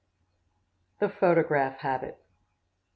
The 0.99 1.09
Photograph 1.09 1.77
Habit. 1.81 2.17